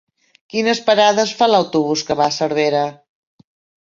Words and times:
Quines 0.53 0.79
parades 0.87 1.33
fa 1.41 1.49
l'autobús 1.51 2.03
que 2.09 2.17
va 2.21 2.27
a 2.29 2.37
Cervera? 2.39 2.83